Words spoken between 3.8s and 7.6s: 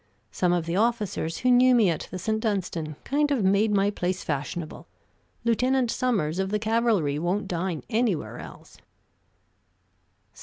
place fashionable. Lieutenant Sommers, of the cavalry, won't